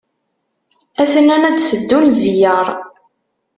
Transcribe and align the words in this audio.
A-ten-an 1.01 1.47
ad 1.49 1.53
d-teddun 1.57 2.07
zziyaṛ. 2.17 2.67